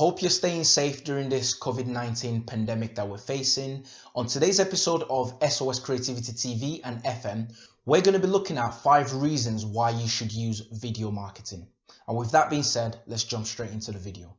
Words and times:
hope 0.00 0.22
you're 0.22 0.30
staying 0.30 0.64
safe 0.64 1.04
during 1.04 1.28
this 1.28 1.58
COVID 1.58 1.84
19 1.84 2.44
pandemic 2.44 2.94
that 2.94 3.06
we're 3.06 3.18
facing. 3.18 3.84
On 4.14 4.26
today's 4.26 4.58
episode 4.58 5.02
of 5.10 5.36
SOS 5.46 5.78
Creativity 5.78 6.32
TV 6.32 6.80
and 6.82 7.04
FM, 7.04 7.54
we're 7.84 8.00
going 8.00 8.14
to 8.14 8.18
be 8.18 8.26
looking 8.26 8.56
at 8.56 8.70
five 8.70 9.14
reasons 9.14 9.66
why 9.66 9.90
you 9.90 10.08
should 10.08 10.32
use 10.32 10.60
video 10.72 11.10
marketing. 11.10 11.66
And 12.08 12.16
with 12.16 12.32
that 12.32 12.48
being 12.48 12.62
said, 12.62 12.98
let's 13.06 13.24
jump 13.24 13.46
straight 13.46 13.72
into 13.72 13.92
the 13.92 13.98
video. 13.98 14.34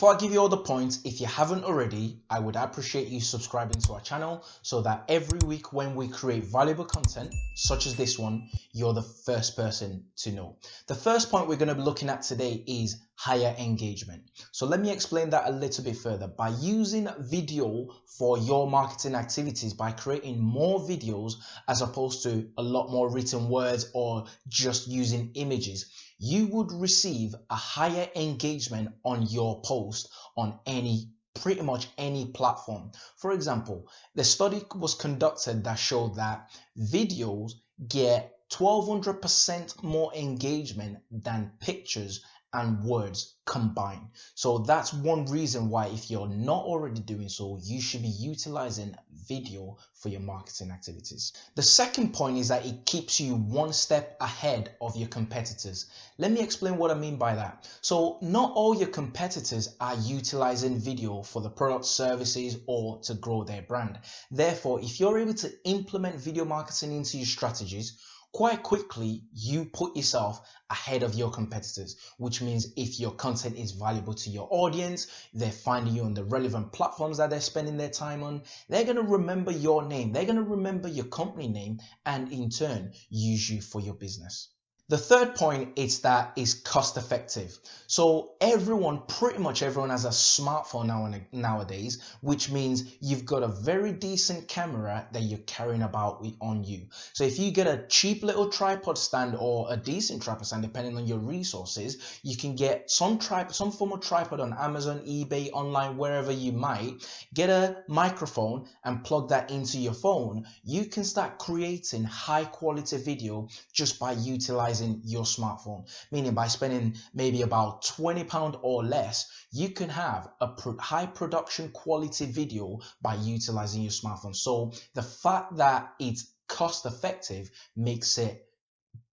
Before 0.00 0.14
I 0.14 0.18
give 0.18 0.32
you 0.32 0.40
all 0.40 0.48
the 0.48 0.56
points, 0.56 1.00
if 1.04 1.20
you 1.20 1.26
haven't 1.26 1.62
already, 1.62 2.22
I 2.30 2.38
would 2.38 2.56
appreciate 2.56 3.08
you 3.08 3.20
subscribing 3.20 3.82
to 3.82 3.92
our 3.92 4.00
channel 4.00 4.46
so 4.62 4.80
that 4.80 5.04
every 5.10 5.40
week 5.40 5.74
when 5.74 5.94
we 5.94 6.08
create 6.08 6.44
valuable 6.44 6.86
content, 6.86 7.34
such 7.54 7.84
as 7.84 7.96
this 7.96 8.18
one, 8.18 8.48
you're 8.72 8.94
the 8.94 9.02
first 9.02 9.56
person 9.56 10.06
to 10.20 10.32
know. 10.32 10.56
The 10.86 10.94
first 10.94 11.30
point 11.30 11.48
we're 11.48 11.56
going 11.56 11.68
to 11.68 11.74
be 11.74 11.82
looking 11.82 12.08
at 12.08 12.22
today 12.22 12.64
is 12.66 12.96
higher 13.14 13.54
engagement. 13.58 14.22
So 14.52 14.64
let 14.64 14.80
me 14.80 14.90
explain 14.90 15.28
that 15.30 15.46
a 15.46 15.52
little 15.52 15.84
bit 15.84 15.98
further. 15.98 16.28
By 16.28 16.48
using 16.48 17.06
video 17.18 17.90
for 18.06 18.38
your 18.38 18.70
marketing 18.70 19.14
activities, 19.14 19.74
by 19.74 19.92
creating 19.92 20.40
more 20.40 20.80
videos 20.80 21.34
as 21.68 21.82
opposed 21.82 22.22
to 22.22 22.48
a 22.56 22.62
lot 22.62 22.90
more 22.90 23.12
written 23.12 23.50
words 23.50 23.90
or 23.92 24.24
just 24.48 24.88
using 24.88 25.32
images, 25.34 25.92
you 26.20 26.46
would 26.48 26.70
receive 26.70 27.34
a 27.48 27.56
higher 27.56 28.06
engagement 28.14 28.94
on 29.04 29.22
your 29.22 29.62
post 29.62 30.08
on 30.36 30.58
any 30.66 31.08
pretty 31.34 31.62
much 31.62 31.88
any 31.96 32.26
platform. 32.26 32.92
For 33.16 33.32
example, 33.32 33.88
the 34.14 34.24
study 34.24 34.62
was 34.74 34.94
conducted 34.94 35.64
that 35.64 35.76
showed 35.76 36.16
that 36.16 36.50
videos 36.78 37.52
get 37.88 38.36
1200% 38.50 39.82
more 39.82 40.14
engagement 40.14 40.98
than 41.10 41.52
pictures 41.60 42.22
and 42.52 42.82
words 42.82 43.34
combine. 43.44 44.08
So 44.34 44.58
that's 44.58 44.92
one 44.92 45.26
reason 45.26 45.70
why, 45.70 45.86
if 45.86 46.10
you're 46.10 46.28
not 46.28 46.64
already 46.64 47.00
doing 47.00 47.28
so, 47.28 47.58
you 47.62 47.80
should 47.80 48.02
be 48.02 48.08
utilizing 48.08 48.96
video 49.28 49.78
for 49.94 50.08
your 50.08 50.20
marketing 50.20 50.70
activities. 50.70 51.32
The 51.54 51.62
second 51.62 52.12
point 52.12 52.38
is 52.38 52.48
that 52.48 52.66
it 52.66 52.86
keeps 52.86 53.20
you 53.20 53.34
one 53.34 53.72
step 53.72 54.16
ahead 54.20 54.74
of 54.80 54.96
your 54.96 55.08
competitors. 55.08 55.86
Let 56.18 56.32
me 56.32 56.40
explain 56.40 56.76
what 56.76 56.90
I 56.90 56.94
mean 56.94 57.16
by 57.16 57.34
that. 57.34 57.68
So, 57.80 58.18
not 58.22 58.52
all 58.52 58.74
your 58.74 58.88
competitors 58.88 59.74
are 59.80 59.96
utilizing 59.96 60.78
video 60.78 61.22
for 61.22 61.42
the 61.42 61.50
product, 61.50 61.84
services, 61.84 62.56
or 62.66 63.00
to 63.02 63.14
grow 63.14 63.44
their 63.44 63.62
brand. 63.62 63.98
Therefore, 64.30 64.80
if 64.80 65.00
you're 65.00 65.18
able 65.18 65.34
to 65.34 65.52
implement 65.64 66.16
video 66.16 66.44
marketing 66.44 66.92
into 66.92 67.16
your 67.16 67.26
strategies, 67.26 67.98
quite 68.32 68.62
quickly 68.62 69.22
you 69.32 69.64
put 69.64 69.96
yourself 69.96 70.40
ahead 70.70 71.02
of 71.02 71.14
your 71.14 71.30
competitors, 71.30 71.96
which 72.16 72.40
means 72.40 72.72
if 72.76 73.00
your 73.00 73.10
content 73.12 73.56
is 73.56 73.72
valuable 73.72 74.14
to 74.14 74.30
your 74.30 74.46
audience, 74.50 75.08
they're 75.34 75.50
finding 75.50 75.94
you 75.94 76.04
on 76.04 76.14
the 76.14 76.24
relevant 76.24 76.72
platforms 76.72 77.18
that 77.18 77.30
they're 77.30 77.40
spending 77.40 77.76
their 77.76 77.90
time 77.90 78.22
on, 78.22 78.42
they're 78.68 78.84
going 78.84 78.96
to 78.96 79.02
remember 79.02 79.50
your 79.50 79.84
name, 79.84 80.12
they're 80.12 80.24
going 80.24 80.36
to 80.36 80.42
remember 80.42 80.88
your 80.88 81.06
company 81.06 81.48
name, 81.48 81.80
and 82.06 82.32
in 82.32 82.50
turn 82.50 82.92
use 83.08 83.50
you 83.50 83.60
for 83.60 83.80
your 83.80 83.94
business. 83.94 84.48
The 84.90 84.98
third 84.98 85.36
point 85.36 85.78
is 85.78 86.00
that 86.00 86.32
it's 86.34 86.52
cost 86.52 86.96
effective. 86.96 87.56
So 87.86 88.32
everyone, 88.40 89.02
pretty 89.06 89.38
much 89.38 89.62
everyone 89.62 89.90
has 89.90 90.04
a 90.04 90.08
smartphone 90.08 90.86
now 90.86 91.08
nowadays, 91.30 92.02
which 92.22 92.50
means 92.50 92.92
you've 93.00 93.24
got 93.24 93.44
a 93.44 93.46
very 93.46 93.92
decent 93.92 94.48
camera 94.48 95.06
that 95.12 95.22
you're 95.22 95.46
carrying 95.46 95.82
about 95.82 96.26
on 96.40 96.64
you. 96.64 96.88
So 97.12 97.22
if 97.22 97.38
you 97.38 97.52
get 97.52 97.68
a 97.68 97.86
cheap 97.86 98.24
little 98.24 98.48
tripod 98.48 98.98
stand 98.98 99.36
or 99.38 99.72
a 99.72 99.76
decent 99.76 100.24
tripod 100.24 100.46
stand, 100.46 100.62
depending 100.62 100.96
on 100.96 101.06
your 101.06 101.18
resources, 101.18 102.20
you 102.24 102.36
can 102.36 102.56
get 102.56 102.90
some 102.90 103.20
tripod, 103.20 103.54
some 103.54 103.70
form 103.70 103.92
of 103.92 104.00
tripod 104.00 104.40
on 104.40 104.52
Amazon, 104.52 105.02
eBay, 105.06 105.50
online, 105.52 105.98
wherever 105.98 106.32
you 106.32 106.50
might. 106.50 106.94
Get 107.32 107.48
a 107.48 107.84
microphone 107.86 108.66
and 108.82 109.04
plug 109.04 109.28
that 109.28 109.52
into 109.52 109.78
your 109.78 109.94
phone. 109.94 110.48
You 110.64 110.86
can 110.86 111.04
start 111.04 111.38
creating 111.38 112.02
high 112.02 112.44
quality 112.44 112.96
video 112.96 113.46
just 113.72 114.00
by 114.00 114.14
utilizing 114.14 114.79
your 115.04 115.24
smartphone. 115.24 115.88
Meaning 116.10 116.34
by 116.34 116.48
spending 116.48 116.96
maybe 117.14 117.42
about 117.42 117.82
20 117.84 118.24
pound 118.24 118.56
or 118.62 118.84
less, 118.84 119.30
you 119.52 119.70
can 119.70 119.88
have 119.88 120.28
a 120.40 120.48
pro- 120.48 120.78
high 120.78 121.06
production 121.06 121.70
quality 121.70 122.26
video 122.26 122.80
by 123.02 123.14
utilizing 123.14 123.82
your 123.82 123.92
smartphone. 123.92 124.34
So 124.34 124.72
the 124.94 125.02
fact 125.02 125.56
that 125.56 125.94
it's 125.98 126.32
cost 126.48 126.86
effective 126.86 127.50
makes 127.76 128.18
it 128.18 128.46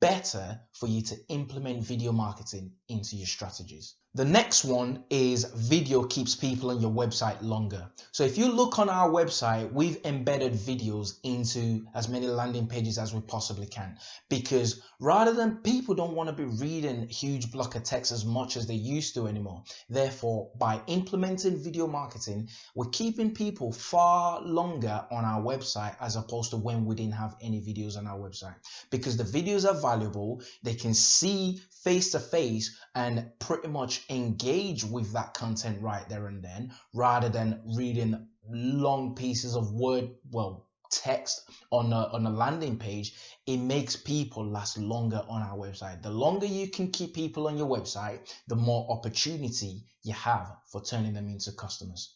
better 0.00 0.60
for 0.72 0.86
you 0.86 1.02
to 1.02 1.16
implement 1.28 1.84
video 1.84 2.12
marketing 2.12 2.72
into 2.88 3.16
your 3.16 3.26
strategies. 3.26 3.94
The 4.16 4.24
next 4.24 4.64
one 4.64 5.04
is 5.10 5.44
video 5.44 6.02
keeps 6.04 6.34
people 6.34 6.70
on 6.70 6.80
your 6.80 6.90
website 6.90 7.42
longer. 7.42 7.90
So 8.12 8.24
if 8.24 8.38
you 8.38 8.50
look 8.50 8.78
on 8.78 8.88
our 8.88 9.10
website, 9.10 9.70
we've 9.70 9.98
embedded 10.06 10.54
videos 10.54 11.18
into 11.22 11.86
as 11.94 12.08
many 12.08 12.26
landing 12.26 12.66
pages 12.66 12.96
as 12.96 13.12
we 13.12 13.20
possibly 13.20 13.66
can 13.66 13.98
because 14.30 14.80
rather 15.00 15.34
than 15.34 15.56
people 15.56 15.94
don't 15.94 16.14
want 16.14 16.30
to 16.30 16.34
be 16.34 16.44
reading 16.44 17.06
huge 17.10 17.52
block 17.52 17.74
of 17.74 17.82
text 17.82 18.10
as 18.10 18.24
much 18.24 18.56
as 18.56 18.66
they 18.66 18.72
used 18.72 19.12
to 19.16 19.26
anymore. 19.26 19.64
Therefore, 19.90 20.48
by 20.56 20.80
implementing 20.86 21.62
video 21.62 21.86
marketing, 21.86 22.48
we're 22.74 22.88
keeping 22.88 23.34
people 23.34 23.70
far 23.70 24.40
longer 24.40 25.04
on 25.10 25.26
our 25.26 25.42
website 25.42 25.94
as 26.00 26.16
opposed 26.16 26.52
to 26.52 26.56
when 26.56 26.86
we 26.86 26.94
didn't 26.94 27.12
have 27.12 27.36
any 27.42 27.60
videos 27.60 27.98
on 27.98 28.06
our 28.06 28.18
website 28.18 28.56
because 28.90 29.18
the 29.18 29.24
videos 29.24 29.68
are 29.68 29.78
valuable. 29.78 30.40
They 30.62 30.74
can 30.74 30.94
see 30.94 31.60
face 31.84 32.12
to 32.12 32.18
face 32.18 32.80
and 32.94 33.30
pretty 33.38 33.68
much 33.68 34.05
engage 34.10 34.84
with 34.84 35.12
that 35.12 35.34
content 35.34 35.80
right 35.80 36.08
there 36.08 36.26
and 36.26 36.42
then 36.42 36.72
rather 36.94 37.28
than 37.28 37.62
reading 37.76 38.28
long 38.48 39.14
pieces 39.14 39.56
of 39.56 39.72
word, 39.72 40.10
well, 40.30 40.66
text 40.90 41.50
on 41.70 41.92
a, 41.92 42.08
on 42.12 42.26
a 42.26 42.30
landing 42.30 42.78
page, 42.78 43.14
it 43.46 43.58
makes 43.58 43.96
people 43.96 44.44
last 44.44 44.78
longer 44.78 45.22
on 45.28 45.42
our 45.42 45.56
website. 45.56 46.02
The 46.02 46.10
longer 46.10 46.46
you 46.46 46.68
can 46.68 46.90
keep 46.90 47.14
people 47.14 47.48
on 47.48 47.58
your 47.58 47.68
website, 47.68 48.32
the 48.48 48.56
more 48.56 48.86
opportunity 48.90 49.82
you 50.02 50.12
have 50.12 50.56
for 50.70 50.82
turning 50.82 51.12
them 51.12 51.28
into 51.28 51.52
customers. 51.52 52.14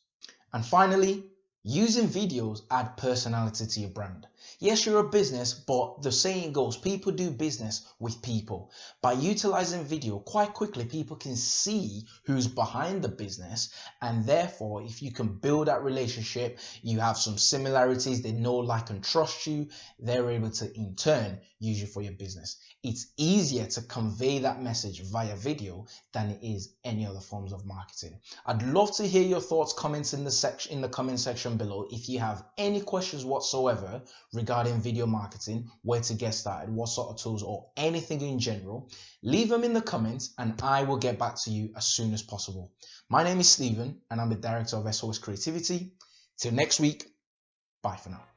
And 0.52 0.64
finally, 0.64 1.24
using 1.62 2.08
videos 2.08 2.62
add 2.70 2.96
personality 2.96 3.66
to 3.66 3.80
your 3.80 3.90
brand. 3.90 4.26
Yes, 4.58 4.86
you're 4.86 5.00
a 5.00 5.08
business, 5.08 5.52
but 5.52 6.02
the 6.02 6.10
saying 6.10 6.52
goes 6.52 6.76
people 6.76 7.12
do 7.12 7.30
business 7.30 7.86
with 7.98 8.22
people. 8.22 8.70
By 9.02 9.12
utilizing 9.12 9.84
video, 9.84 10.18
quite 10.18 10.54
quickly 10.54 10.84
people 10.86 11.16
can 11.16 11.36
see 11.36 12.06
who's 12.24 12.46
behind 12.46 13.02
the 13.02 13.08
business, 13.08 13.72
and 14.00 14.24
therefore, 14.24 14.82
if 14.82 15.02
you 15.02 15.12
can 15.12 15.28
build 15.28 15.68
that 15.68 15.82
relationship, 15.82 16.58
you 16.82 17.00
have 17.00 17.18
some 17.18 17.36
similarities, 17.36 18.22
they 18.22 18.32
know, 18.32 18.56
like, 18.56 18.90
and 18.90 19.04
trust 19.04 19.46
you, 19.46 19.68
they're 19.98 20.30
able 20.30 20.50
to 20.50 20.74
in 20.74 20.94
turn 20.94 21.38
use 21.58 21.80
you 21.80 21.86
for 21.86 22.00
your 22.00 22.12
business. 22.12 22.56
It's 22.82 23.08
easier 23.18 23.66
to 23.66 23.82
convey 23.82 24.38
that 24.38 24.62
message 24.62 25.02
via 25.02 25.36
video 25.36 25.84
than 26.14 26.30
it 26.30 26.38
is 26.42 26.72
any 26.82 27.04
other 27.04 27.20
forms 27.20 27.52
of 27.52 27.66
marketing. 27.66 28.18
I'd 28.46 28.62
love 28.62 28.96
to 28.96 29.06
hear 29.06 29.22
your 29.22 29.42
thoughts, 29.42 29.74
comments 29.74 30.14
in 30.14 30.24
the 30.24 30.30
section 30.30 30.72
in 30.72 30.80
the 30.80 30.88
comment 30.88 31.20
below. 31.56 31.86
If 31.90 32.08
you 32.08 32.18
have 32.18 32.44
any 32.58 32.80
questions 32.80 33.24
whatsoever 33.24 34.02
regarding 34.32 34.80
video 34.80 35.06
marketing, 35.06 35.68
where 35.82 36.00
to 36.00 36.14
get 36.14 36.34
started, 36.34 36.72
what 36.74 36.88
sort 36.88 37.10
of 37.10 37.22
tools, 37.22 37.42
or 37.42 37.70
anything 37.76 38.20
in 38.20 38.38
general, 38.38 38.90
leave 39.22 39.48
them 39.48 39.64
in 39.64 39.72
the 39.72 39.82
comments 39.82 40.34
and 40.38 40.60
I 40.62 40.84
will 40.84 40.98
get 40.98 41.18
back 41.18 41.36
to 41.44 41.50
you 41.50 41.72
as 41.76 41.86
soon 41.86 42.14
as 42.14 42.22
possible. 42.22 42.72
My 43.08 43.24
name 43.24 43.40
is 43.40 43.48
Stephen 43.48 44.00
and 44.10 44.20
I'm 44.20 44.30
the 44.30 44.36
director 44.36 44.76
of 44.76 44.94
SOS 44.94 45.18
Creativity. 45.18 45.92
Till 46.38 46.52
next 46.52 46.80
week, 46.80 47.04
bye 47.82 47.96
for 47.96 48.10
now. 48.10 48.29